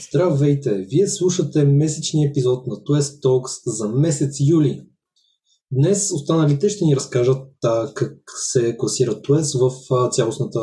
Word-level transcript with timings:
Здравейте! 0.00 0.74
Вие 0.74 1.06
слушате 1.06 1.64
месечния 1.64 2.30
епизод 2.30 2.66
на 2.66 2.74
TOES 2.74 3.22
Talks 3.22 3.62
за 3.66 3.88
месец 3.88 4.36
юли. 4.40 4.86
Днес 5.72 6.12
останалите 6.12 6.68
ще 6.68 6.84
ни 6.84 6.96
разкажат 6.96 7.48
а, 7.64 7.94
как 7.94 8.12
се 8.36 8.76
класира 8.76 9.10
TOES 9.10 9.58
в 9.58 9.94
а, 9.94 10.10
цялостната 10.10 10.60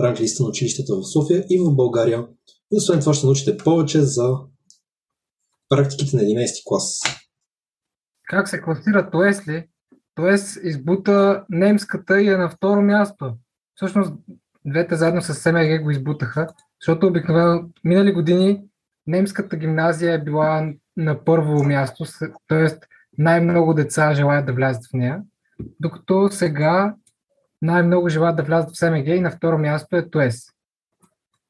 ранглиста 0.00 0.42
на 0.42 0.48
училищата 0.48 0.96
в 0.96 1.04
София 1.12 1.44
и 1.50 1.58
в 1.58 1.76
България. 1.76 2.26
И 2.72 2.76
освен 2.76 3.00
това 3.00 3.14
ще 3.14 3.26
научите 3.26 3.56
повече 3.56 4.00
за 4.00 4.36
практиките 5.68 6.16
на 6.16 6.22
11 6.22 6.62
клас. 6.66 7.00
Как 8.28 8.48
се 8.48 8.60
класира 8.60 9.10
TOES 9.12 9.48
ли? 9.48 9.68
TOES 10.18 10.62
избута 10.62 11.44
немската 11.50 12.20
и 12.20 12.28
е 12.28 12.36
на 12.36 12.50
второ 12.50 12.82
място. 12.82 13.34
Всъщност 13.74 14.12
двете 14.66 14.96
заедно 14.96 15.22
с 15.22 15.34
СМГ 15.34 15.82
го 15.82 15.90
избутаха, 15.90 16.46
защото 16.80 17.06
обикновено 17.06 17.68
минали 17.84 18.12
години 18.12 18.62
немската 19.06 19.56
гимназия 19.56 20.14
е 20.14 20.22
била 20.22 20.72
на 20.96 21.24
първо 21.24 21.64
място, 21.64 22.04
т.е. 22.48 22.66
най-много 23.18 23.74
деца 23.74 24.14
желаят 24.14 24.46
да 24.46 24.52
влязат 24.52 24.84
в 24.86 24.92
нея, 24.92 25.22
докато 25.80 26.28
сега 26.32 26.94
най-много 27.62 28.08
желаят 28.08 28.36
да 28.36 28.42
влязат 28.42 28.70
в 28.70 28.78
СМГ 28.78 29.06
и 29.06 29.20
на 29.20 29.30
второ 29.30 29.58
място 29.58 29.96
е 29.96 30.10
ТОЕС. 30.10 30.52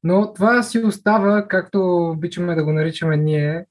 Но 0.03 0.33
това 0.33 0.63
си 0.63 0.79
остава, 0.79 1.49
както 1.49 2.09
обичаме 2.11 2.55
да 2.55 2.65
го 2.65 2.73
наричаме 2.73 3.17
ние, 3.17 3.67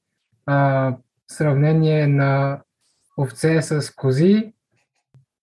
а, 0.46 0.96
сравнение 1.28 2.06
на 2.06 2.60
овце 3.18 3.62
с 3.62 3.94
кози, 3.94 4.52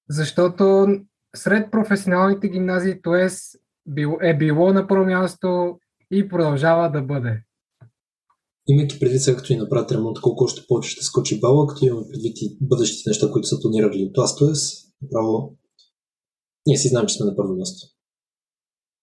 защото 0.09 0.87
сред 1.35 1.71
професионалните 1.71 2.49
гимназии 2.49 3.01
ТОЕС 3.01 3.57
е 4.21 4.37
било 4.37 4.73
на 4.73 4.87
първо 4.87 5.05
място 5.05 5.79
и 6.11 6.29
продължава 6.29 6.91
да 6.91 7.01
бъде. 7.01 7.43
Имайки 8.67 8.99
предвид 8.99 9.21
сега 9.21 9.37
като 9.37 9.53
ни 9.53 9.59
направят 9.59 9.91
ремонт, 9.91 10.21
колко 10.21 10.43
още 10.43 10.61
повече 10.67 10.89
ще 10.89 11.03
скочи 11.03 11.39
бала, 11.39 11.67
като 11.67 11.85
имаме 11.85 12.07
предвид 12.11 12.37
и 12.41 12.57
бъдещите 12.61 13.09
неща, 13.09 13.31
които 13.31 13.47
са 13.47 13.61
планирали 13.61 14.03
от 14.03 14.13
това, 14.13 14.27
т.е. 14.39 14.53
направо 15.01 15.55
ние 16.65 16.77
си 16.77 16.87
знаем, 16.87 17.05
че 17.07 17.15
сме 17.15 17.25
на 17.25 17.35
първо 17.35 17.55
място. 17.55 17.87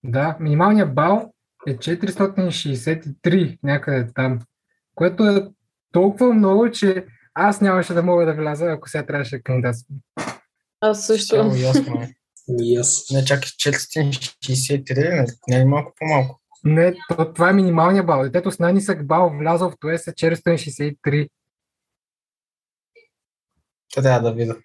Да, 0.05 0.37
минималният 0.41 0.95
бал 0.95 1.33
е 1.67 1.77
463 1.77 3.59
някъде 3.63 4.13
там, 4.15 4.41
което 4.95 5.25
е 5.25 5.49
толкова 5.93 6.35
много, 6.35 6.71
че 6.71 7.07
аз 7.35 7.61
нямаше 7.61 7.95
да 7.95 8.03
мога 8.03 8.27
да 8.27 8.35
вляза, 8.35 8.67
ако 8.67 8.89
сега 8.89 9.07
трябваше 9.07 9.37
да 9.37 9.43
кандидатствам. 9.43 9.99
Аз 10.81 11.07
също. 11.07 11.37
Само 11.37 11.55
ясно. 11.55 12.03
Ами 12.49 12.75
аз. 12.75 13.07
Не, 13.13 13.25
чакай, 13.25 13.49
463, 13.49 15.21
не, 15.21 15.27
не 15.49 15.63
е 15.63 15.65
малко 15.65 15.93
по-малко. 15.99 16.42
Не, 16.65 16.95
то, 17.09 17.33
това 17.33 17.51
е 17.51 17.53
минималния 17.53 18.05
бал. 18.05 18.23
Детето 18.23 18.51
с 18.51 18.59
най-нисък 18.59 19.07
бал 19.07 19.33
влязъл 19.39 19.71
в 19.71 19.77
ТОЕС 19.81 20.07
е 20.07 20.13
463. 20.13 21.29
Трябва 23.95 24.31
да 24.31 24.35
видя. 24.35 24.57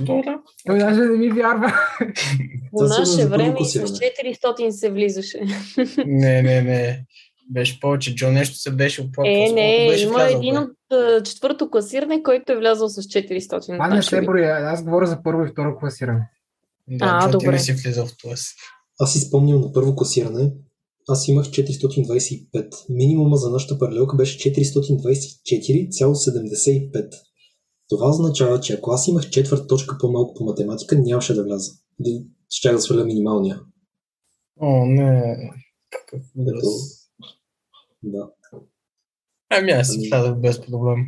Добре. 0.00 0.38
Той 0.66 0.78
даже 0.78 1.00
не 1.00 1.18
ми 1.18 1.30
вярва. 1.30 1.72
По 2.70 2.82
наше 2.82 3.28
време 3.28 3.64
с 3.64 3.78
400 3.78 4.70
се 4.70 4.90
влизаше. 4.90 5.40
Не, 6.06 6.42
не, 6.42 6.62
не. 6.62 7.04
Беше 7.50 7.80
повече. 7.80 8.14
Джо 8.14 8.30
нещо 8.30 8.56
се 8.56 8.70
беше 8.70 9.02
оплакал. 9.02 9.32
Е, 9.32 9.52
не, 9.52 9.86
беше 9.88 10.04
има 10.04 10.14
влязъл, 10.14 10.38
един 10.38 10.58
от 10.58 10.70
четвърто 11.24 11.70
класиране, 11.70 12.22
който 12.22 12.52
е 12.52 12.56
влязъл 12.56 12.88
с 12.88 13.02
400. 13.02 13.76
А 13.80 13.94
не 13.94 14.02
се 14.02 14.22
броя. 14.22 14.56
Аз 14.56 14.84
говоря 14.84 15.06
за 15.06 15.22
първо 15.22 15.44
и 15.44 15.48
второ 15.48 15.78
класиране. 15.78 16.30
Да, 16.88 17.06
а, 17.06 17.24
Джо, 17.24 17.30
добре. 17.30 17.46
ти 17.46 17.50
не 17.50 17.58
си 17.58 17.72
влизал 17.72 18.06
в 18.06 18.16
това 18.16 18.36
си. 18.36 18.54
Аз 19.00 19.12
си 19.12 19.18
спомням 19.18 19.60
на 19.60 19.72
първо 19.72 19.96
класиране, 19.96 20.52
аз 21.08 21.28
имах 21.28 21.46
425. 21.46 22.84
Минимума 22.88 23.36
за 23.36 23.50
нашата 23.50 23.78
паралелка 23.78 24.16
беше 24.16 24.50
424,75. 24.50 27.14
Това 27.88 28.08
означава, 28.08 28.60
че 28.60 28.72
ако 28.72 28.90
аз 28.90 29.08
имах 29.08 29.30
четвърта 29.30 29.66
точка 29.66 29.96
по-малко 30.00 30.34
по 30.34 30.44
математика, 30.44 30.98
нямаше 30.98 31.34
да 31.34 31.44
вляза. 31.44 31.72
Щях 32.50 32.74
да 32.74 32.80
сваля 32.80 33.04
минималния. 33.04 33.60
О, 34.60 34.86
не. 34.86 35.50
Какъв 35.90 36.22
Да. 38.02 38.30
Ами 39.50 39.70
аз 39.70 39.88
си 39.88 40.08
влязах 40.08 40.32
ами- 40.32 40.40
без 40.40 40.60
проблем. 40.60 41.06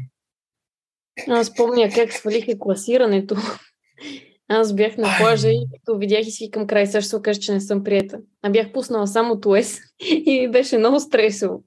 Аз 1.28 1.46
спомня 1.46 1.90
как 1.94 2.12
свалиха 2.12 2.58
класирането. 2.58 3.36
Аз 4.52 4.74
бях 4.74 4.96
на 4.96 5.08
плажа 5.18 5.48
и 5.48 5.66
като 5.72 5.98
видях 5.98 6.26
и 6.26 6.30
си 6.30 6.50
към 6.50 6.66
край, 6.66 6.86
също 6.86 7.08
се 7.08 7.16
окаже, 7.16 7.40
че 7.40 7.52
не 7.52 7.60
съм 7.60 7.84
приета. 7.84 8.20
А 8.42 8.50
бях 8.50 8.72
пуснала 8.72 9.06
само 9.06 9.40
Туес 9.40 9.78
и 10.00 10.48
беше 10.52 10.78
много 10.78 11.00
стресово. 11.00 11.64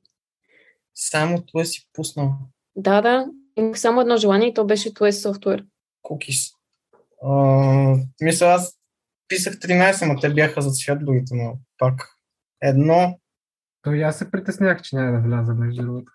Само 0.95 1.41
Туес 1.41 1.71
си 1.71 1.89
пуснал? 1.93 2.33
Да, 2.75 3.01
да. 3.01 3.25
Имах 3.57 3.79
само 3.79 4.01
едно 4.01 4.17
желание 4.17 4.49
и 4.49 4.53
то 4.53 4.65
беше 4.65 4.93
Туес 4.93 5.21
софтуер. 5.21 5.65
Кукис. 6.01 6.49
мисля, 8.21 8.45
аз 8.45 8.79
писах 9.27 9.55
13, 9.55 10.13
но 10.13 10.19
те 10.19 10.29
бяха 10.33 10.61
за 10.61 10.71
цвят 10.71 11.05
другите, 11.05 11.35
но 11.35 11.57
пак. 11.77 12.09
Едно. 12.61 13.19
То 13.81 13.93
и 13.93 14.01
аз 14.01 14.17
се 14.17 14.31
притеснях, 14.31 14.81
че 14.81 14.95
няма 14.95 15.11
да 15.11 15.27
вляза 15.27 15.53
между 15.53 15.81
другото. 15.81 16.11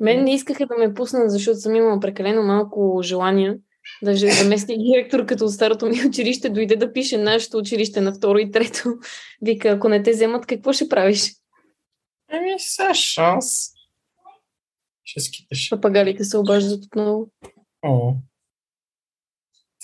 Мен 0.00 0.24
не 0.24 0.34
искаха 0.34 0.66
да 0.66 0.76
ме 0.78 0.94
пуснат, 0.94 1.30
защото 1.30 1.60
съм 1.60 1.74
имала 1.74 2.00
прекалено 2.00 2.42
малко 2.42 3.00
желания 3.02 3.58
Даже 4.02 4.30
заместник 4.30 4.78
директор 4.78 5.26
като 5.26 5.44
от 5.44 5.52
старото 5.52 5.86
ми 5.86 6.06
училище 6.08 6.48
дойде 6.48 6.76
да 6.76 6.92
пише 6.92 7.18
нашето 7.18 7.56
училище 7.56 8.00
на 8.00 8.12
второ 8.14 8.38
и 8.38 8.50
трето. 8.50 8.94
Вика, 9.42 9.68
ако 9.68 9.88
не 9.88 10.02
те 10.02 10.10
вземат, 10.10 10.46
какво 10.46 10.72
ще 10.72 10.88
правиш? 10.88 11.32
Еми, 12.32 12.54
са 12.58 12.94
шанс. 12.94 13.46
Ще 15.04 15.20
скиташ. 15.20 15.70
Папагалите 15.70 16.24
се 16.24 16.38
обаждат 16.38 16.84
отново. 16.84 17.30
О. 17.82 18.14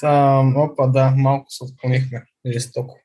Та, 0.00 0.43
опа, 0.56 0.87
да, 0.87 1.11
малко 1.17 1.47
се 1.49 1.65
отклонихме. 1.65 2.25
Жестоко. 2.53 2.99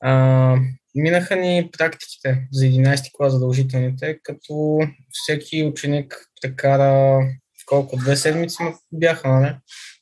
А, 0.00 0.56
минаха 0.94 1.36
ни 1.36 1.68
практиките 1.72 2.48
за 2.52 2.64
11 2.64 3.12
клас 3.12 3.32
задължителните, 3.32 4.18
като 4.22 4.78
всеки 5.10 5.64
ученик 5.64 6.30
прекара 6.42 7.20
колко, 7.68 7.96
две 7.96 8.16
седмици 8.16 8.62
бяха, 8.92 9.28
нали? 9.28 9.56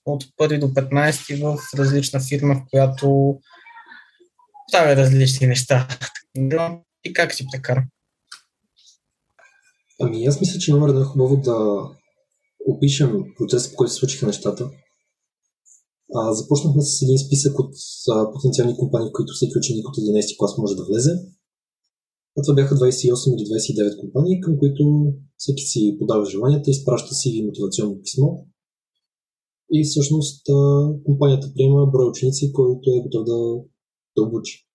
От 0.05 0.25
1 0.25 0.61
до 0.61 0.67
15 0.67 1.43
в 1.43 1.79
различна 1.79 2.21
фирма, 2.21 2.55
в 2.55 2.63
която 2.71 3.39
правя 4.73 4.97
различни 4.97 5.47
неща. 5.47 5.89
И 7.05 7.13
как 7.13 7.35
си 7.35 7.47
прекара? 7.53 7.85
Ами 10.01 10.27
аз 10.27 10.41
мисля, 10.41 10.59
че 10.59 10.73
номер 10.73 10.89
едно 10.89 11.01
е 11.01 11.05
хубаво 11.05 11.37
да 11.37 11.57
опишем 12.67 13.25
процеса, 13.39 13.71
по 13.71 13.77
който 13.77 13.93
се 13.93 13.99
случиха 13.99 14.27
нещата. 14.27 14.71
А, 16.15 16.33
започнахме 16.33 16.83
с 16.83 17.03
един 17.03 17.19
списък 17.19 17.59
от 17.59 17.75
а, 18.11 18.33
потенциални 18.33 18.77
компании, 18.77 19.09
в 19.09 19.13
които 19.13 19.33
всеки 19.33 19.59
ученик 19.59 19.89
от 19.89 19.97
11 19.97 20.39
клас 20.39 20.59
може 20.59 20.77
да 20.77 20.85
влезе. 20.85 21.11
А 22.39 22.43
това 22.43 22.55
бяха 22.55 22.75
28 22.75 23.35
или 23.35 23.45
29 23.47 24.01
компании, 24.01 24.41
към 24.41 24.59
които 24.59 25.13
всеки 25.37 25.63
си 25.63 25.97
подава 25.99 26.25
желанията, 26.25 26.71
изпраща 26.71 27.15
си 27.15 27.45
мотивационно 27.47 28.03
писмо 28.03 28.29
и 29.73 29.85
всъщност 29.85 30.47
компанията 31.05 31.53
приема 31.55 31.87
брой 31.87 32.09
ученици, 32.09 32.53
който 32.53 32.91
е 32.91 33.03
готов 33.03 33.25
да, 33.25 33.37
да 34.17 34.23
обучи. 34.23 34.67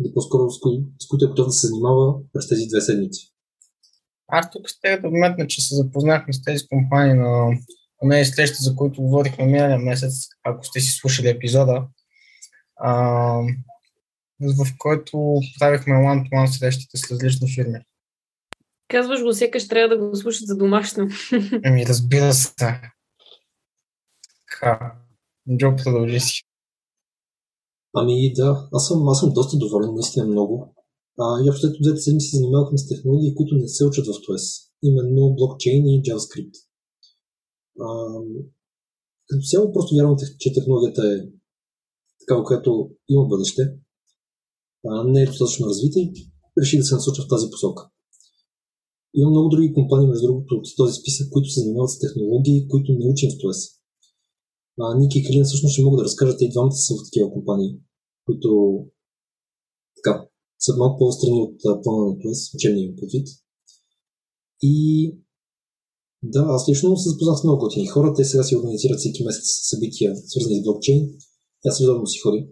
Или 0.00 0.14
по-скоро 0.14 0.50
с, 0.50 0.60
кои, 0.60 0.84
с 1.02 1.08
които 1.08 1.24
е 1.24 1.28
готов 1.28 1.46
да 1.46 1.52
се 1.52 1.66
занимава 1.66 2.14
през 2.32 2.48
тези 2.48 2.66
две 2.66 2.80
седмици. 2.80 3.34
Аз 4.28 4.50
тук 4.50 4.68
ще 4.68 5.00
да 5.00 5.08
вметна, 5.08 5.46
че 5.46 5.60
се 5.60 5.74
запознахме 5.74 6.32
с 6.32 6.42
тези 6.42 6.66
компании 6.66 7.14
на 7.14 7.50
нея 8.02 8.26
среща, 8.26 8.56
за 8.60 8.76
които 8.76 9.02
говорихме 9.02 9.46
миналия 9.46 9.78
месец, 9.78 10.12
ако 10.44 10.66
сте 10.66 10.80
си 10.80 10.90
слушали 10.90 11.28
епизода. 11.28 11.86
А, 12.76 13.40
в 14.40 14.66
който 14.78 15.40
правихме 15.58 15.94
one-to-one 15.94 16.58
срещите 16.58 16.96
с 16.96 17.10
различни 17.10 17.54
фирми. 17.54 17.78
Казваш 18.88 19.22
го, 19.22 19.32
сякаш 19.32 19.68
трябва 19.68 19.96
да 19.96 20.08
го 20.08 20.16
слушат 20.16 20.46
за 20.46 20.56
домашно. 20.56 21.08
Ами, 21.64 21.86
разбира 21.86 22.32
се. 22.32 22.54
Така. 22.56 22.92
Джо, 25.58 25.76
продължи 25.76 26.20
си. 26.20 26.42
Ами 27.96 28.32
да, 28.32 28.68
аз 28.72 28.88
съм, 28.88 29.08
аз 29.08 29.20
съм 29.20 29.32
доста 29.32 29.58
доволен, 29.58 29.94
наистина 29.94 30.26
много. 30.26 30.74
А, 31.18 31.44
и 31.44 31.50
общо 31.50 31.82
двете 31.82 32.00
седмици 32.00 32.28
се 32.28 32.36
занимавахме 32.36 32.78
с 32.78 32.88
технологии, 32.88 33.34
които 33.34 33.54
не 33.54 33.68
се 33.68 33.86
учат 33.86 34.06
в 34.06 34.08
TOES. 34.08 34.70
Именно 34.82 35.34
блокчейн 35.34 35.86
и 35.86 36.02
JavaScript. 36.02 36.54
А, 37.80 37.86
като 39.28 39.42
цяло 39.50 39.72
просто 39.72 39.96
вярвам, 39.96 40.16
че 40.38 40.54
технологията 40.54 41.14
е 41.14 41.18
такава, 42.20 42.44
която 42.44 42.90
има 43.08 43.26
бъдеще 43.26 43.62
не 44.84 45.22
е 45.22 45.26
достатъчно 45.26 45.66
развита 45.66 46.00
и 46.00 46.12
реши 46.62 46.78
да 46.78 46.84
се 46.84 46.94
насоча 46.94 47.22
в 47.22 47.28
тази 47.28 47.50
посока. 47.50 47.90
Има 49.14 49.30
много 49.30 49.48
други 49.48 49.72
компании, 49.72 50.08
между 50.08 50.26
другото, 50.26 50.54
от 50.54 50.66
този 50.76 51.00
списък, 51.00 51.26
които 51.32 51.48
се 51.50 51.60
занимават 51.60 51.90
с 51.90 51.98
технологии, 51.98 52.68
които 52.68 52.92
не 52.92 53.10
учим 53.12 53.30
в 53.30 53.38
ТОЕС. 53.40 53.60
Ники 54.98 55.18
и 55.18 55.24
Калина 55.24 55.44
всъщност 55.44 55.72
ще 55.72 55.84
могат 55.84 55.98
да 55.98 56.04
разкажат 56.04 56.40
и 56.40 56.48
двамата 56.48 56.72
са 56.72 56.94
в 56.94 57.04
такива 57.04 57.32
компании, 57.32 57.70
които 58.26 58.48
така, 59.96 60.28
са 60.58 60.76
малко 60.76 60.98
по-страни 60.98 61.40
от 61.42 61.82
плана 61.82 62.04
на 62.08 62.18
ТОЕС, 62.20 62.54
учебния 62.54 62.96
предвид. 62.96 63.28
И 64.62 64.74
да, 66.22 66.40
аз 66.48 66.68
лично 66.68 66.96
се 66.96 67.10
запознах 67.10 67.38
с 67.38 67.44
много 67.44 67.60
готини 67.60 67.86
хора. 67.86 68.14
Те 68.16 68.24
сега 68.24 68.42
си 68.42 68.56
организират 68.56 68.98
всеки 68.98 69.24
месец 69.24 69.44
събития, 69.70 70.16
свързани 70.16 70.60
с 70.60 70.64
блокчейн. 70.64 71.08
Аз 71.66 71.80
редовно 71.80 72.06
си 72.06 72.18
ходя. 72.18 72.46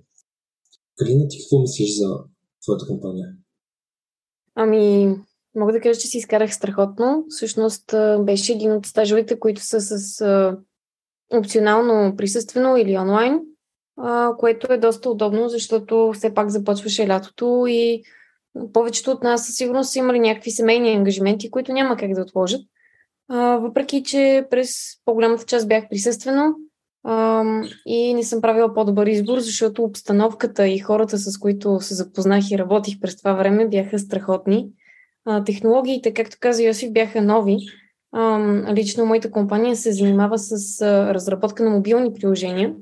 Калина, 0.99 1.29
ти 1.29 1.39
какво 1.39 1.61
мислиш 1.61 1.99
за 1.99 2.19
твоята 2.62 2.87
компания? 2.87 3.29
Ами, 4.55 5.17
мога 5.55 5.73
да 5.73 5.81
кажа, 5.81 6.00
че 6.00 6.06
си 6.06 6.19
изкарах 6.19 6.55
страхотно. 6.55 7.25
Всъщност 7.29 7.94
беше 8.21 8.53
един 8.53 8.73
от 8.73 8.87
стажовете, 8.87 9.39
които 9.39 9.61
са 9.61 9.81
с 9.81 10.56
опционално 11.35 12.17
присъствено 12.17 12.77
или 12.77 12.99
онлайн, 12.99 13.41
което 14.39 14.73
е 14.73 14.79
доста 14.79 15.11
удобно, 15.11 15.49
защото 15.49 16.12
все 16.15 16.35
пак 16.35 16.50
започваше 16.50 17.09
лятото 17.09 17.65
и 17.69 18.03
повечето 18.73 19.11
от 19.11 19.23
нас 19.23 19.47
със 19.47 19.56
сигурност 19.56 19.91
са 19.91 19.99
имали 19.99 20.21
някакви 20.21 20.50
семейни 20.50 20.93
ангажименти, 20.93 21.50
които 21.50 21.73
няма 21.73 21.97
как 21.97 22.15
да 22.15 22.23
отложат. 22.23 22.61
Въпреки, 23.61 24.03
че 24.03 24.47
през 24.50 24.75
по-голямата 25.05 25.44
част 25.44 25.69
бях 25.69 25.89
присъствено 25.89 26.55
и 27.87 28.14
не 28.14 28.22
съм 28.22 28.40
правила 28.40 28.75
по-добър 28.75 29.06
избор, 29.06 29.38
защото 29.38 29.84
обстановката 29.84 30.69
и 30.69 30.78
хората, 30.78 31.19
с 31.19 31.38
които 31.38 31.81
се 31.81 31.94
запознах 31.94 32.50
и 32.50 32.58
работих 32.58 33.00
през 33.00 33.16
това 33.16 33.32
време, 33.32 33.69
бяха 33.69 33.99
страхотни. 33.99 34.69
Технологиите, 35.46 36.14
както 36.14 36.37
каза 36.40 36.62
Йосиф, 36.62 36.93
бяха 36.93 37.22
нови. 37.22 37.56
Лично 38.75 39.06
моята 39.06 39.31
компания 39.31 39.76
се 39.76 39.93
занимава 39.93 40.38
с 40.38 40.82
разработка 41.14 41.64
на 41.64 41.70
мобилни 41.70 42.12
приложения, 42.12 42.75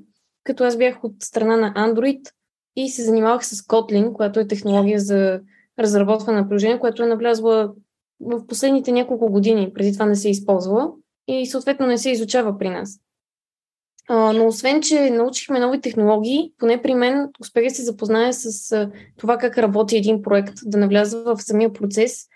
като 0.45 0.65
аз 0.65 0.77
бях 0.77 1.05
от 1.05 1.13
страна 1.23 1.57
на 1.57 1.75
Android 1.75 2.21
и 2.77 2.89
се 2.89 3.05
занимавах 3.05 3.47
с 3.47 3.63
Kotlin, 3.63 4.13
която 4.13 4.41
е 4.41 4.47
технология 4.47 5.01
за 5.01 5.41
разработване 5.79 6.41
на 6.41 6.49
приложение, 6.49 6.79
което 6.79 7.03
е 7.03 7.07
навлязла 7.07 7.73
в 8.21 8.47
последните 8.47 8.93
няколко 8.93 9.31
години. 9.31 9.73
Преди 9.75 9.93
това 9.93 10.07
не 10.07 10.17
се 10.17 10.29
е 10.29 10.31
използвала 10.31 10.93
и 11.29 11.47
съответно 11.47 11.87
не 11.87 11.99
се 11.99 12.11
изучава 12.11 12.59
при 12.59 12.69
нас. 12.71 13.01
Но 14.11 14.47
освен, 14.47 14.83
че 14.83 15.11
научихме 15.11 15.59
нови 15.59 15.81
технологии, 15.81 16.53
поне 16.59 16.83
при 16.83 16.95
мен 16.95 17.29
успех 17.41 17.65
да 17.65 17.75
се 17.75 17.83
запозная 17.83 18.33
с 18.33 18.91
това 19.17 19.39
как 19.39 19.59
работи 19.59 19.97
един 19.97 20.23
проект, 20.23 20.55
да 20.65 20.79
навляза 20.79 21.23
в 21.23 21.43
самия 21.43 21.73
процес 21.73 22.27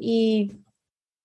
и 0.00 0.50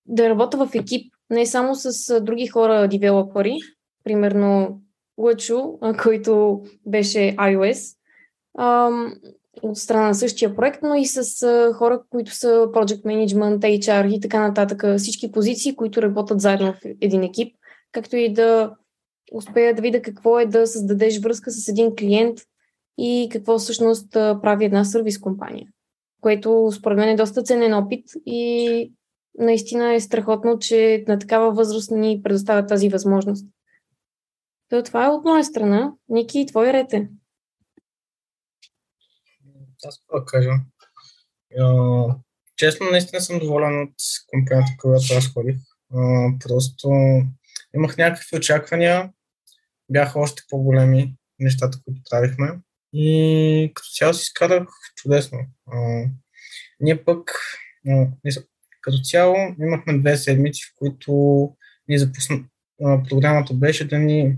да 0.05 0.29
работя 0.29 0.65
в 0.65 0.75
екип, 0.75 1.13
не 1.29 1.45
само 1.45 1.75
с 1.75 2.19
други 2.21 2.47
хора, 2.47 2.87
девелопери, 2.87 3.57
примерно 4.03 4.81
Лъчо, 5.17 5.79
който 6.03 6.61
беше 6.85 7.19
iOS, 7.19 7.95
от 9.61 9.77
страна 9.77 10.07
на 10.07 10.15
същия 10.15 10.55
проект, 10.55 10.79
но 10.83 10.95
и 10.95 11.05
с 11.05 11.47
хора, 11.73 12.01
които 12.09 12.35
са 12.35 12.47
Project 12.47 13.03
Management, 13.03 13.59
HR 13.59 14.15
и 14.15 14.19
така 14.19 14.47
нататък. 14.47 14.83
Всички 14.97 15.31
позиции, 15.31 15.75
които 15.75 16.01
работят 16.01 16.41
заедно 16.41 16.73
в 16.73 16.79
един 17.01 17.23
екип, 17.23 17.55
както 17.91 18.15
и 18.15 18.33
да 18.33 18.71
успея 19.31 19.75
да 19.75 19.81
видя 19.81 20.01
какво 20.01 20.39
е 20.39 20.45
да 20.45 20.67
създадеш 20.67 21.19
връзка 21.19 21.51
с 21.51 21.67
един 21.67 21.95
клиент 21.95 22.39
и 22.97 23.29
какво 23.31 23.59
всъщност 23.59 24.11
прави 24.13 24.65
една 24.65 24.85
сервис 24.85 25.19
компания, 25.19 25.67
което 26.21 26.71
според 26.75 26.97
мен 26.97 27.09
е 27.09 27.15
доста 27.15 27.43
ценен 27.43 27.73
опит 27.73 28.05
и 28.25 28.93
наистина 29.39 29.93
е 29.93 29.99
страхотно, 29.99 30.59
че 30.59 31.05
на 31.07 31.19
такава 31.19 31.51
възраст 31.51 31.91
ни 31.91 32.21
предоставя 32.23 32.65
тази 32.65 32.89
възможност. 32.89 33.47
То 34.69 34.83
това 34.83 35.05
е 35.05 35.09
от 35.09 35.25
моя 35.25 35.43
страна. 35.43 35.93
Ники, 36.09 36.45
твой 36.45 36.73
ред 36.73 36.93
е. 36.93 37.09
Аз 39.85 39.99
какво 39.99 40.25
кажа. 40.25 40.49
честно, 42.55 42.91
наистина 42.91 43.21
съм 43.21 43.39
доволен 43.39 43.81
от 43.81 43.93
компанията, 44.27 44.71
която 44.81 45.13
аз 45.17 45.33
ходих. 45.33 45.55
просто 46.39 46.89
имах 47.75 47.97
някакви 47.97 48.37
очаквания, 48.37 49.11
бяха 49.89 50.19
още 50.19 50.43
по-големи 50.49 51.15
нещата, 51.39 51.79
които 51.85 52.01
правихме. 52.09 52.59
И 52.93 53.71
като 53.75 53.89
цяло 53.89 54.13
си 54.13 54.21
изкарах 54.21 54.67
чудесно. 54.95 55.39
А, 55.71 56.05
ние 56.79 57.03
пък, 57.03 57.31
а, 57.89 58.07
като 58.81 58.97
цяло, 59.03 59.35
имахме 59.59 59.97
две 59.97 60.17
седмици, 60.17 60.63
в 60.63 60.73
които 60.77 61.11
ни 61.87 61.99
запусна, 61.99 62.43
а, 62.83 63.03
програмата 63.03 63.53
беше 63.53 63.87
да 63.87 63.99
ни 63.99 64.37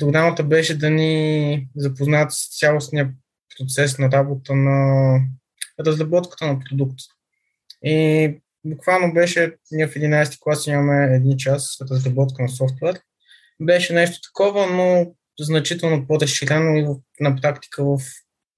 програмата 0.00 0.44
беше 0.44 0.78
да 0.78 0.90
ни 0.90 1.68
запознаят 1.76 2.32
с 2.32 2.58
цялостния 2.58 3.12
процес 3.58 3.98
на 3.98 4.12
работа 4.12 4.54
на 4.54 5.20
разработката 5.80 6.46
на 6.46 6.60
продукт. 6.60 6.98
И 7.84 8.40
буквално 8.64 9.14
беше, 9.14 9.56
ние 9.70 9.86
в 9.86 9.94
11 9.94 10.38
клас 10.40 10.66
имаме 10.66 11.16
един 11.16 11.36
час 11.36 11.76
разработка 11.90 12.42
на 12.42 12.48
софтуер. 12.48 13.00
Беше 13.60 13.92
нещо 13.92 14.28
такова, 14.28 14.66
но 14.66 15.14
значително 15.40 16.06
по-разширено 16.06 16.76
и 16.76 16.86
на 17.20 17.36
практика 17.36 17.84
в 17.84 17.98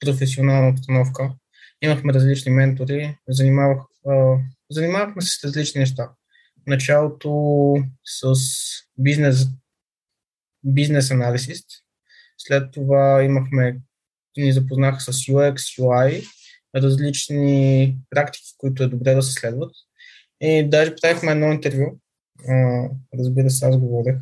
професионална 0.01 0.69
обстановка. 0.69 1.35
Имахме 1.83 2.13
различни 2.13 2.53
ментори, 2.53 3.17
занимавах, 3.29 3.79
а, 4.09 4.37
занимавахме 4.71 5.23
се 5.23 5.41
с 5.41 5.45
различни 5.45 5.79
неща. 5.79 6.11
Началото 6.67 7.75
с 8.05 8.35
бизнес, 8.99 9.47
бизнес 10.65 11.11
анализист, 11.11 11.67
след 12.39 12.73
това 12.73 13.23
имахме, 13.23 13.81
ни 14.37 14.53
запознаха 14.53 15.01
с 15.01 15.13
UX, 15.13 15.57
UI, 15.81 16.27
различни 16.77 17.97
практики, 18.11 18.55
които 18.59 18.83
е 18.83 18.89
добре 18.89 19.15
да 19.15 19.23
се 19.23 19.33
следват. 19.33 19.73
И 20.41 20.71
даже 20.71 20.95
правихме 20.95 21.33
едно 21.33 21.53
интервю. 21.53 21.99
А, 22.49 22.89
разбира 23.19 23.51
се, 23.51 23.67
аз 23.67 23.79
говорех 23.79 24.17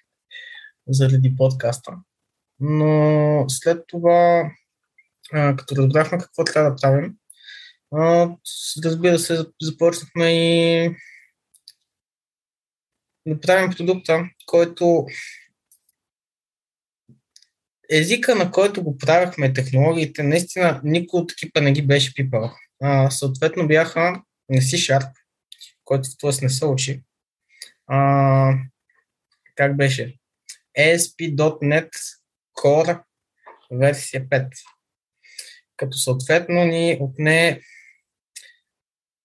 заради 0.88 1.36
подкаста. 1.36 1.92
Но 2.60 3.44
след 3.48 3.84
това, 3.88 4.50
а, 5.32 5.56
като 5.56 5.76
разбрахме 5.76 6.18
какво 6.18 6.44
трябва 6.44 6.70
да 6.70 6.76
правим, 6.76 7.14
а, 7.94 8.30
разбира 8.84 9.18
се, 9.18 9.46
започнахме 9.62 10.32
и 10.32 10.90
да 13.26 13.40
правим 13.40 13.70
продукта, 13.70 14.30
който 14.46 15.06
езика, 17.90 18.34
на 18.34 18.50
който 18.50 18.82
го 18.82 18.98
правяхме, 18.98 19.52
технологиите, 19.52 20.22
наистина 20.22 20.80
никой 20.84 21.20
от 21.20 21.32
екипа 21.32 21.60
не 21.60 21.72
ги 21.72 21.86
беше 21.86 22.14
пипал. 22.14 22.52
А, 22.82 23.10
съответно 23.10 23.68
бяха 23.68 24.22
на 24.48 24.60
C-Sharp, 24.60 25.10
който 25.84 26.16
ТОЕС 26.18 26.42
не 26.42 26.48
се 26.48 26.66
учи. 26.66 27.02
А, 27.86 28.54
как 29.54 29.76
беше? 29.76 30.18
ASP.NET 30.78 31.90
Core 32.58 33.02
версия 33.70 34.28
5. 34.28 34.50
Като 35.76 35.98
съответно 35.98 36.64
ни 36.64 36.98
отне 37.00 37.60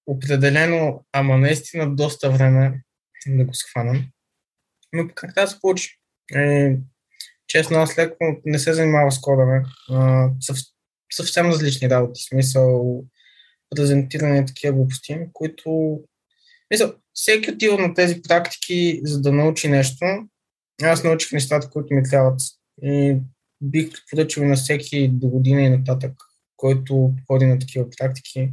определено, 0.07 1.05
ама 1.11 1.37
наистина 1.37 1.95
доста 1.95 2.31
време 2.31 2.83
да 3.27 3.45
го 3.45 3.53
схванам. 3.53 4.05
Но 4.93 5.07
как 5.15 5.33
да 5.33 5.47
се 5.47 5.59
получи? 5.61 5.99
Е, 6.35 6.77
честно, 7.47 7.77
аз 7.77 7.97
леко 7.97 8.41
не 8.45 8.59
се 8.59 8.73
занимава 8.73 9.11
с 9.11 9.21
кодове. 9.21 9.63
съв, 10.41 10.57
съвсем 11.11 11.45
различни 11.45 11.89
работи. 11.89 12.21
Смисъл 12.23 13.03
презентиране 13.75 14.45
такива 14.45 14.73
глупости, 14.73 15.19
които 15.33 15.99
мисля, 16.71 16.95
всеки 17.13 17.51
отива 17.51 17.77
на 17.77 17.93
тези 17.93 18.21
практики, 18.21 18.99
за 19.03 19.21
да 19.21 19.31
научи 19.31 19.69
нещо. 19.69 20.05
Аз 20.83 21.03
научих 21.03 21.31
нещата, 21.31 21.69
които 21.69 21.93
ми 21.93 22.03
трябват. 22.03 22.41
И 22.83 23.17
бих 23.61 23.89
поръчал 24.09 24.45
на 24.45 24.55
всеки 24.55 25.07
до 25.07 25.27
година 25.27 25.61
и 25.61 25.69
нататък, 25.69 26.13
който 26.57 27.13
ходи 27.27 27.45
на 27.45 27.59
такива 27.59 27.85
практики, 27.97 28.51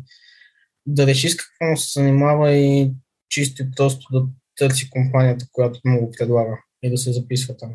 да 0.86 1.06
реши 1.06 1.28
с 1.28 1.36
какво 1.36 1.64
му 1.64 1.76
се 1.76 2.00
занимава 2.00 2.52
и 2.52 2.90
чисто 3.28 3.62
и 3.62 3.70
просто 3.76 4.06
да 4.12 4.26
търси 4.56 4.90
компанията, 4.90 5.46
която 5.52 5.80
му 5.84 6.00
го 6.00 6.12
предлага 6.18 6.58
и 6.82 6.90
да 6.90 6.98
се 6.98 7.12
записва 7.12 7.56
там. 7.56 7.72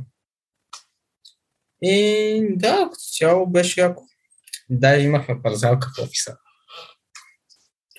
И 1.81 2.47
да, 2.55 2.89
като 2.93 3.03
цяло 3.17 3.47
беше 3.47 3.81
яко. 3.81 4.03
Даже 4.69 5.05
имахме 5.05 5.41
парзалка 5.41 5.89
в 5.97 6.03
офиса. 6.03 6.37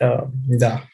Да, 0.00 0.26
да. 0.48 0.88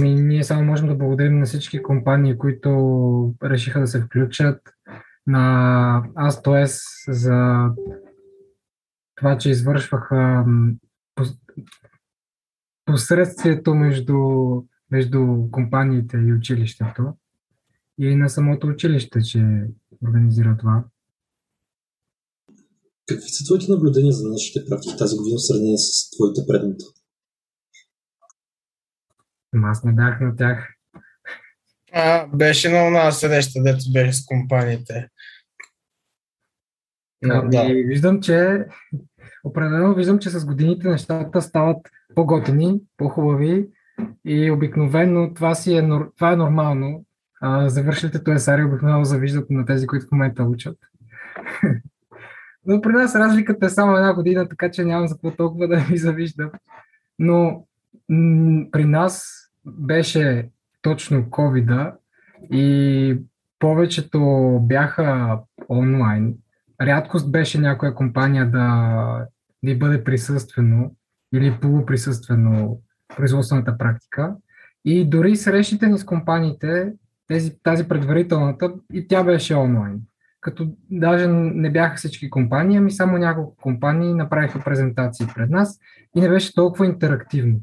Ами, 0.00 0.14
ние 0.14 0.44
само 0.44 0.64
можем 0.64 0.88
да 0.88 0.94
благодарим 0.94 1.38
на 1.38 1.46
всички 1.46 1.82
компании, 1.82 2.38
които 2.38 3.34
решиха 3.42 3.80
да 3.80 3.86
се 3.86 4.00
включат, 4.00 4.60
на 5.26 6.04
АСТОЕС 6.14 6.82
за 7.08 7.68
това, 9.14 9.38
че 9.38 9.50
извършваха 9.50 10.44
посредствието 12.84 13.74
между, 13.74 14.18
между 14.90 15.26
компаниите 15.50 16.16
и 16.16 16.32
училището 16.32 17.02
и 17.98 18.14
на 18.14 18.28
самото 18.28 18.66
училище, 18.66 19.22
че 19.22 19.66
организира 20.08 20.56
това. 20.58 20.84
Какви 23.06 23.28
са 23.28 23.44
твоите 23.44 23.72
наблюдения 23.72 24.12
за 24.12 24.28
нашите 24.28 24.64
практики 24.68 24.96
тази 24.98 25.16
година 25.16 25.36
в 25.36 25.46
сравнение 25.46 25.78
с 25.78 26.10
твоите 26.10 26.40
предната? 26.48 26.84
Аз 29.62 29.84
не 29.84 29.92
бях 29.92 30.20
на 30.20 30.36
тях. 30.36 30.72
А, 31.92 32.26
беше 32.26 32.68
на 32.68 32.78
една 32.78 33.12
среща, 33.12 33.62
дето 33.62 33.92
беше 33.92 34.12
с 34.12 34.26
компаниите. 34.26 35.08
Но, 37.22 37.34
Ами, 37.34 37.50
да. 37.50 37.64
Виждам, 37.64 38.20
че 38.20 38.66
определено 39.44 39.94
виждам, 39.94 40.18
че 40.18 40.30
с 40.30 40.46
годините 40.46 40.88
нещата 40.88 41.42
стават 41.42 41.88
по-готини, 42.14 42.80
по-хубави 42.96 43.68
и 44.24 44.50
обикновено 44.50 45.34
това, 45.34 45.54
си 45.54 45.76
е, 45.76 45.88
това 46.16 46.32
е 46.32 46.36
нормално. 46.36 47.04
А, 47.40 47.68
завършилите 47.68 48.24
туесари 48.24 48.64
обикновено 48.64 49.04
завиждат 49.04 49.50
на 49.50 49.66
тези, 49.66 49.86
които 49.86 50.06
в 50.06 50.12
момента 50.12 50.44
учат. 50.44 50.78
Но 52.66 52.80
при 52.80 52.92
нас 52.92 53.14
разликата 53.14 53.66
е 53.66 53.68
само 53.68 53.96
една 53.96 54.14
година, 54.14 54.48
така 54.48 54.70
че 54.70 54.84
нямам 54.84 55.08
за 55.08 55.14
какво 55.14 55.30
толкова 55.30 55.68
да 55.68 55.76
ви 55.76 55.96
завиждам. 55.96 56.50
Но 57.18 57.66
при 58.72 58.84
нас 58.84 59.24
беше 59.66 60.48
точно 60.82 61.22
covid 61.22 61.92
и 62.52 63.18
повечето 63.58 64.58
бяха 64.62 65.38
онлайн. 65.68 66.34
Рядкост 66.82 67.32
беше 67.32 67.60
някоя 67.60 67.94
компания 67.94 68.50
да, 68.50 69.26
й 69.62 69.78
бъде 69.78 70.04
присъствено 70.04 70.94
или 71.34 71.58
полуприсъствено 71.60 72.80
производствената 73.16 73.78
практика. 73.78 74.34
И 74.84 75.04
дори 75.04 75.36
срещите 75.36 75.86
ни 75.86 75.98
с 75.98 76.04
компаниите, 76.04 76.92
тези, 77.28 77.62
тази 77.62 77.88
предварителната, 77.88 78.74
и 78.92 79.08
тя 79.08 79.24
беше 79.24 79.54
онлайн. 79.54 80.00
Като 80.40 80.68
даже 80.90 81.26
не 81.28 81.70
бяха 81.70 81.96
всички 81.96 82.30
компании, 82.30 82.76
ами 82.76 82.90
само 82.90 83.18
няколко 83.18 83.56
компании 83.56 84.14
направиха 84.14 84.64
презентации 84.64 85.26
пред 85.34 85.50
нас 85.50 85.78
и 86.16 86.20
не 86.20 86.28
беше 86.28 86.54
толкова 86.54 86.86
интерактивно. 86.86 87.60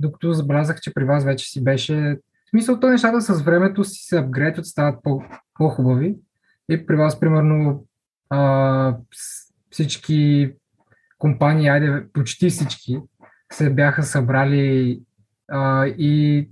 Докато 0.00 0.32
забелязах, 0.32 0.80
че 0.80 0.94
при 0.94 1.04
вас 1.04 1.24
вече 1.24 1.50
си 1.50 1.64
беше... 1.64 2.18
В 2.46 2.50
смисъл, 2.50 2.80
то 2.80 2.88
нещата 2.88 3.20
с 3.20 3.42
времето 3.42 3.84
си 3.84 4.04
се 4.04 4.18
апгрейдват, 4.18 4.66
стават 4.66 5.02
по- 5.02 5.22
по-хубави. 5.54 6.16
И 6.68 6.86
при 6.86 6.96
вас, 6.96 7.20
примерно, 7.20 7.84
а, 8.30 8.96
всички 9.70 10.52
компании, 11.18 11.68
айде 11.68 12.06
почти 12.12 12.50
всички, 12.50 12.98
се 13.52 13.70
бяха 13.70 14.02
събрали 14.02 15.00
а, 15.48 15.86
и 15.86 16.48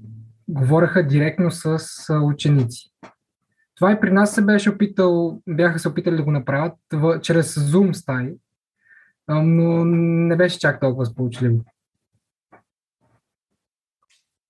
говореха 0.48 1.06
директно 1.06 1.50
с 1.50 1.78
ученици. 2.22 2.90
Това 3.74 3.92
и 3.92 4.00
при 4.00 4.12
нас 4.12 4.34
се 4.34 4.42
беше 4.42 4.70
опитал, 4.70 5.42
бяха 5.48 5.78
се 5.78 5.88
опитали 5.88 6.16
да 6.16 6.22
го 6.22 6.30
направят 6.30 6.74
в, 6.92 7.20
чрез 7.20 7.54
Zoom 7.54 7.92
стаи, 7.92 8.34
но 9.28 9.84
не 9.84 10.36
беше 10.36 10.58
чак 10.58 10.80
толкова 10.80 11.06
сполучливо. 11.06 11.64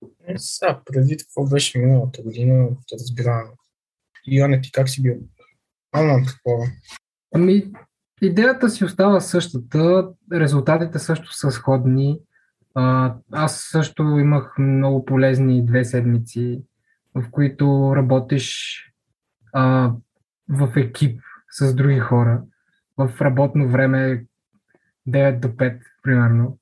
Е, 0.02 0.06
Сега, 0.36 0.80
предвид 0.84 1.22
какво 1.22 1.46
беше 1.46 1.78
миналата 1.78 2.22
година, 2.22 2.68
да 2.68 2.98
разбирам. 3.00 3.48
Йоне, 4.26 4.60
ти 4.60 4.72
как 4.72 4.88
си 4.88 5.02
бил? 5.02 5.16
А, 5.92 6.02
нямам 6.02 6.26
такова. 6.26 6.66
Ами, 7.34 7.72
идеята 8.22 8.70
си 8.70 8.84
остава 8.84 9.20
същата, 9.20 10.08
резултатите 10.32 10.98
също 10.98 11.32
са 11.32 11.50
сходни. 11.50 12.20
Аз 13.32 13.68
също 13.70 14.02
имах 14.02 14.58
много 14.58 15.04
полезни 15.04 15.66
две 15.66 15.84
седмици, 15.84 16.62
в 17.14 17.30
които 17.30 17.92
работиш 17.96 18.78
а, 19.52 19.92
в 20.48 20.72
екип 20.76 21.20
с 21.50 21.74
други 21.74 21.98
хора, 21.98 22.42
в 22.96 23.12
работно 23.20 23.68
време 23.68 24.26
9 25.08 25.40
до 25.40 25.48
5, 25.48 25.80
примерно. 26.02 26.58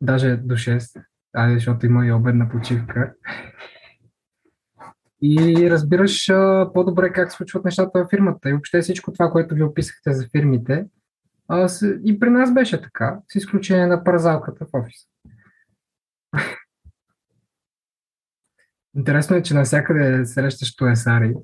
Даже 0.00 0.36
до 0.36 0.54
6, 0.54 1.04
айде, 1.34 1.54
защото 1.54 1.86
има 1.86 2.06
и 2.06 2.12
обедна 2.12 2.48
почивка. 2.48 3.14
И 5.22 5.70
разбираш 5.70 6.28
а, 6.28 6.70
по-добре 6.74 7.12
как 7.12 7.32
случват 7.32 7.64
нещата 7.64 7.98
във 7.98 8.10
фирмата. 8.10 8.48
И 8.48 8.52
въобще 8.52 8.80
всичко 8.80 9.12
това, 9.12 9.30
което 9.30 9.54
ви 9.54 9.62
описахте 9.62 10.12
за 10.12 10.28
фирмите, 10.28 10.86
а, 11.48 11.68
с, 11.68 11.98
и 12.04 12.20
при 12.20 12.30
нас 12.30 12.54
беше 12.54 12.82
така, 12.82 13.20
с 13.32 13.34
изключение 13.34 13.86
на 13.86 14.04
паразалката 14.04 14.64
в 14.64 14.68
офиса. 14.72 15.08
Интересно 18.96 19.36
е, 19.36 19.42
че 19.42 19.54
навсякъде 19.54 20.26
срещаш 20.26 20.76
туесари 20.76 21.34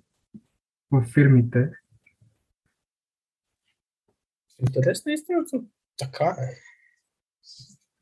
в 0.91 1.05
фирмите. 1.15 1.71
Интересна 4.59 5.13
истината. 5.13 5.61
Така 5.99 6.25
е. 6.25 6.55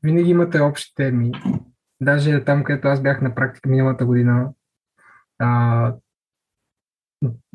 Винаги 0.03 0.29
имате 0.29 0.59
общи 0.59 0.95
теми. 0.95 1.31
Даже 2.01 2.43
там, 2.45 2.63
където 2.63 2.87
аз 2.87 3.01
бях 3.01 3.21
на 3.21 3.35
практика 3.35 3.69
миналата 3.69 4.05
година, 4.05 4.53
а, 5.39 5.93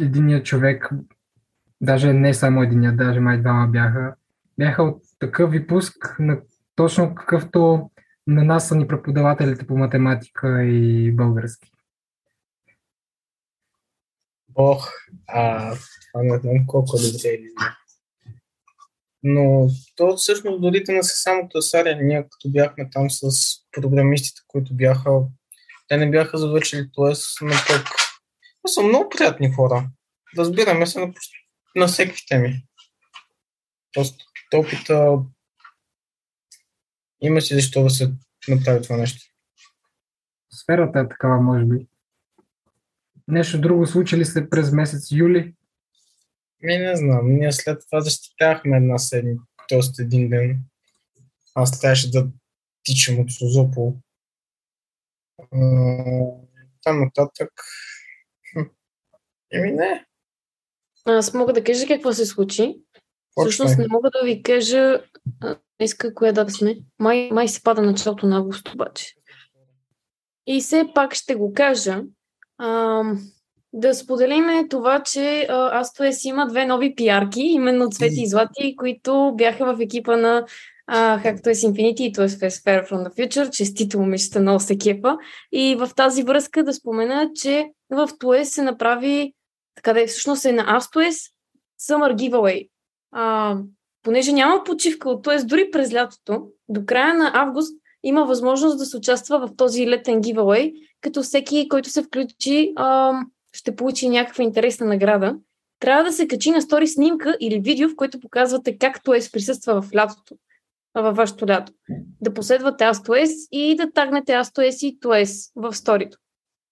единият 0.01 0.47
човек, 0.47 0.91
даже 1.81 2.13
не 2.13 2.35
само 2.35 2.63
единият, 2.63 2.97
даже 2.97 3.21
май 3.21 3.41
двама 3.41 3.67
бяха, 3.67 4.15
бяха 4.59 4.83
от 4.83 5.03
такъв 5.19 5.51
випуск, 5.51 6.17
на 6.19 6.41
точно 6.75 7.15
какъвто 7.15 7.91
на 8.27 8.45
нас 8.45 8.69
са 8.69 8.77
ни 8.77 8.89
преподавателите 8.89 9.67
по 9.67 9.77
математика 9.77 10.63
и 10.63 11.13
български. 11.13 11.71
Ох, 14.55 14.91
а, 15.27 15.75
това 16.13 16.23
не 16.23 16.39
знам 16.39 16.67
колко 16.67 16.97
добре 16.97 17.29
е. 17.29 17.39
Но 19.25 19.69
то 19.97 20.17
всъщност 20.17 20.61
дори 20.61 20.85
не 20.89 21.03
са 21.03 21.17
само 21.17 21.49
тъсаря, 21.49 21.99
ние 22.03 22.23
като 22.23 22.51
бяхме 22.51 22.91
там 22.91 23.11
с 23.11 23.31
програмистите, 23.73 24.41
които 24.49 24.75
бяха, 24.75 25.11
те 25.89 25.97
не 25.97 26.11
бяха 26.11 26.39
завършили 26.39 26.91
ТОЕС, 26.93 27.27
но 27.41 27.53
пък 27.69 27.87
те 28.67 28.73
са 28.73 28.83
много 28.83 29.09
приятни 29.09 29.53
хора. 29.53 29.91
Разбираме 30.39 30.87
се 30.87 31.01
на, 31.01 31.13
на 31.77 31.87
всеки 31.87 32.27
теми. 32.29 32.65
Просто 33.95 34.25
опита 34.55 35.19
има 37.21 37.41
си 37.41 37.55
защо 37.55 37.83
да 37.83 37.91
се 37.91 38.13
направи 38.49 38.83
това 38.83 38.97
нещо. 38.97 39.21
Сферата 40.53 41.01
е 41.01 41.09
такава, 41.09 41.41
може 41.41 41.65
би. 41.65 41.87
Нещо 43.29 43.61
друго 43.61 43.87
случи 43.87 44.17
ли 44.17 44.25
се 44.25 44.51
през 44.51 44.73
месец 44.73 45.13
юли? 45.13 45.55
Ми 46.65 46.79
не 46.79 46.97
знам, 46.97 47.33
ние 47.33 47.53
след 47.53 47.83
това 47.87 48.01
защитавахме 48.01 48.77
една 48.77 48.99
седмица, 48.99 49.43
т.е. 49.69 50.03
един 50.03 50.29
ден. 50.29 50.59
Аз 51.55 51.81
трябваше 51.81 52.11
да 52.11 52.27
тичам 52.83 53.21
от 53.21 53.33
Созопол. 53.33 53.97
Там 56.83 57.01
нататък... 57.01 57.51
Еми 59.53 59.73
не. 59.73 60.07
Аз 61.05 61.35
мога 61.35 61.53
да 61.53 61.65
кажа 61.65 61.87
какво 61.87 62.13
се 62.13 62.27
случи. 62.27 62.83
Почвай. 63.35 63.51
Всъщност 63.51 63.79
не 63.79 63.89
мога 63.89 64.11
да 64.11 64.25
ви 64.25 64.43
кажа 64.43 65.05
иска 65.81 66.15
коя 66.15 66.33
дата 66.33 66.53
сме. 66.53 66.77
Май, 66.99 67.31
май 67.33 67.49
се 67.49 67.63
пада 67.63 67.83
началото 67.83 68.27
на 68.27 68.37
август 68.37 68.75
обаче. 68.75 69.15
И 70.47 70.61
все 70.61 70.85
пак 70.95 71.15
ще 71.15 71.35
го 71.35 71.53
кажа. 71.53 72.03
А, 72.59 73.03
да 73.77 73.95
споделиме 73.95 74.69
това, 74.69 75.03
че 75.03 75.47
а, 75.51 75.81
Астоес 75.81 76.25
има 76.25 76.47
две 76.47 76.67
нови 76.67 76.95
пиарки, 76.95 77.41
именно 77.41 77.91
Цвети 77.91 78.23
и 78.23 78.29
Злати, 78.29 78.77
които 78.77 79.33
бяха 79.35 79.75
в 79.75 79.81
екипа 79.81 80.17
на 80.17 80.47
а, 80.87 81.21
както 81.23 81.51
е 81.51 81.55
с 81.55 81.61
Infinity 81.61 82.01
и 82.01 82.13
т.е. 82.13 82.29
Sphere 82.29 82.91
from 82.91 83.09
the 83.09 83.15
Future. 83.19 83.51
Честито 83.51 83.99
момичета, 83.99 84.41
много 84.41 84.61
се 84.61 84.79
кепа. 84.79 85.17
И 85.53 85.77
в 85.79 85.91
тази 85.97 86.23
връзка 86.23 86.65
да 86.65 86.75
спомена, 86.75 87.31
че 87.35 87.71
в 87.91 88.09
ТОЕС 88.19 88.51
се 88.51 88.63
направи, 88.63 89.33
така 89.75 89.93
да 89.93 90.03
е, 90.03 90.07
всъщност 90.07 90.45
е 90.45 90.53
на 90.53 90.81
AstoS 90.81 91.31
Summer 91.89 92.15
Giveaway. 92.15 92.69
А, 93.13 93.57
понеже 94.03 94.33
няма 94.33 94.65
почивка 94.65 95.11
от 95.11 95.25
ТОЕС 95.25 95.45
дори 95.45 95.71
през 95.71 95.95
лятото, 95.95 96.47
до 96.69 96.87
края 96.87 97.15
на 97.15 97.31
август 97.35 97.75
има 98.03 98.25
възможност 98.25 98.79
да 98.79 98.85
се 98.85 98.97
участва 98.97 99.47
в 99.47 99.57
този 99.57 99.87
летен 99.87 100.23
giveaway, 100.23 100.75
като 101.01 101.23
всеки, 101.23 101.69
който 101.69 101.91
се 101.91 102.03
включи, 102.03 102.73
а, 102.77 103.21
ще 103.55 103.77
получи 103.77 104.09
някаква 104.09 104.45
интересна 104.45 104.87
награда. 104.87 105.37
Трябва 105.81 106.05
да 106.05 106.13
се 106.13 106.29
качи 106.29 106.51
на 106.51 106.63
стори 106.63 106.87
снимка 106.87 107.37
или 107.41 107.61
видео, 107.61 107.89
в 107.89 107.97
което 107.97 108.21
показвате 108.21 108.79
как 108.79 109.03
ТОЕС 109.03 109.33
присъства 109.33 109.83
в 109.83 109.95
лятото, 109.95 110.35
във 110.95 111.17
вашето 111.17 111.47
лято. 111.47 111.73
Да 112.21 112.35
последвате 112.35 112.85
AstoS 112.85 113.49
и 113.53 113.77
да 113.77 113.93
тагнете 113.93 114.33
AstoS 114.33 114.87
и 114.87 115.01
ТОЕС 115.01 115.53
в 115.57 115.73
сторито. 115.73 116.19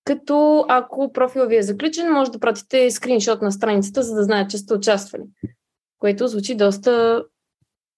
Като 0.05 0.65
ако 0.69 1.13
профил 1.13 1.47
ви 1.47 1.57
е 1.57 1.63
заключен, 1.63 2.13
може 2.13 2.31
да 2.31 2.39
пратите 2.39 2.91
скриншот 2.91 3.43
на 3.43 3.53
страницата, 3.53 4.03
за 4.03 4.15
да 4.15 4.25
знаят, 4.25 4.51
че 4.51 4.59
сте 4.59 4.75
участвали. 4.75 5.23
Което 5.99 6.29
звучи 6.29 6.55
доста 6.55 7.25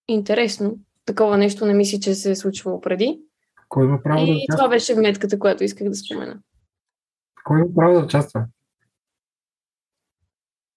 интересно. 0.08 0.78
Такова 1.06 1.38
нещо 1.38 1.66
не 1.66 1.74
мисля, 1.74 1.98
че 1.98 2.14
се 2.14 2.30
е 2.30 2.36
случвало 2.36 2.80
преди. 2.80 3.20
Кой 3.68 3.84
има 3.84 4.02
право 4.02 4.26
да 4.26 4.32
И 4.32 4.34
участва? 4.34 4.56
това 4.56 4.68
беше 4.68 4.94
вметката, 4.94 5.38
която 5.38 5.64
исках 5.64 5.88
да 5.88 5.94
спомена. 5.94 6.38
Кой 7.44 7.60
има 7.60 7.68
право 7.76 8.00
да 8.00 8.04
участва? 8.04 8.44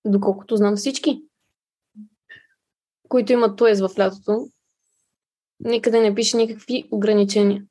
Доколкото 0.07 0.55
знам 0.55 0.75
всички. 0.75 1.21
които 3.09 3.33
имат 3.33 3.57
ТОЕС 3.57 3.81
в 3.81 3.89
лятото. 3.99 4.47
Никъде 5.59 6.01
не 6.01 6.15
пише 6.15 6.37
никакви 6.37 6.83
ограничения. 6.91 7.63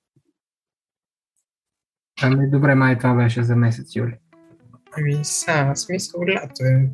Ами 2.23 2.51
добре, 2.51 2.75
май 2.75 2.99
това 2.99 3.15
беше 3.15 3.43
за 3.43 3.57
месец 3.57 3.97
юли. 3.97 4.19
Ами, 4.99 5.25
са, 5.25 5.73
смисъл 5.75 6.21
лято 6.21 6.65
е, 6.65 6.91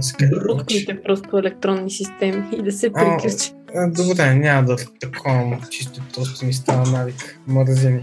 се 0.00 0.16
каже. 0.16 0.32
Пускайте 0.46 1.02
просто 1.02 1.38
електронни 1.38 1.90
системи 1.90 2.48
и 2.58 2.62
да 2.62 2.72
се 2.72 2.92
приключи. 2.92 3.52
Добре, 3.96 4.34
няма 4.34 4.66
да 4.66 4.76
такова, 5.00 5.60
чисто 5.70 6.02
просто 6.14 6.46
ми 6.46 6.52
става 6.52 6.90
навик. 6.90 7.40
Мързини. 7.46 8.02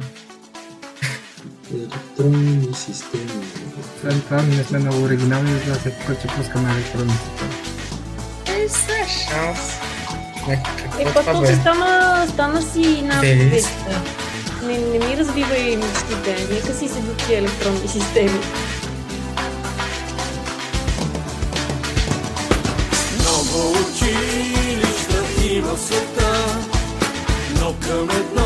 Електронни 1.74 2.74
системи. 2.74 3.42
Освен 3.80 4.22
това, 4.22 4.42
не 4.42 4.64
сме 4.64 4.80
много 4.80 5.04
оригинални, 5.04 5.52
за 5.66 5.74
да 5.74 5.80
се 5.80 5.94
че 6.22 6.28
пускаме 6.28 6.72
електронни 6.72 7.14
системи. 7.14 7.56
Е. 8.48 8.68
Някакъв, 10.48 11.00
Е, 11.00 11.04
какво 11.04 11.14
пък 11.14 11.22
това 11.22 11.34
то 11.34 11.42
бе? 11.42 11.48
си 11.48 11.56
стана, 11.56 12.26
стана 12.34 12.62
си 12.62 13.02
на. 13.02 13.22
Не, 13.22 14.78
не 14.78 15.06
ми 15.06 15.18
разбивай 15.18 15.78
мечтите. 15.78 16.48
Нека 16.54 16.74
си 16.74 16.88
се 16.88 17.00
тия 17.28 17.40
електронни 17.40 17.88
системи. 17.88 18.40
Много 23.20 23.72
училища 23.72 25.24
има 25.52 25.76
в 25.76 25.80
света, 25.80 26.46
но 27.60 27.74
към 27.74 28.10
едно 28.10 28.37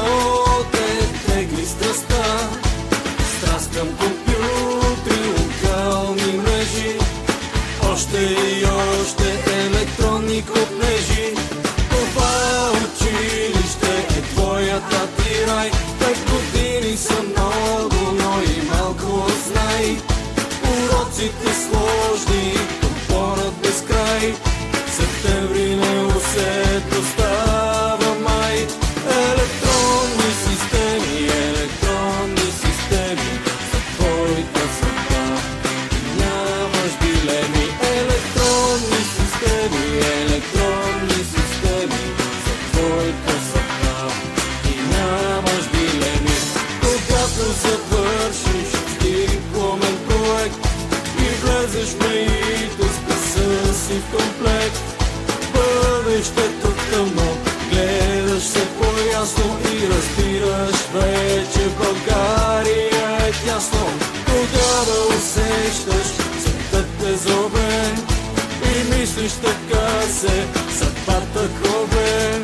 мислиш 69.12 69.32
така 69.32 70.01
се, 70.01 70.48
съдбата 70.77 71.50
хобе, 71.62 72.41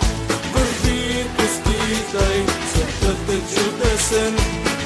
върви 0.54 1.26
и 1.46 2.46
светът 2.70 3.30
е 3.30 3.56
чудесен, 3.56 4.36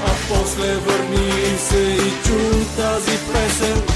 а 0.06 0.12
после 0.30 0.76
върни 0.76 1.58
се 1.58 1.78
и 1.78 2.12
чу 2.26 2.66
тази 2.78 3.18
песен. 3.34 3.91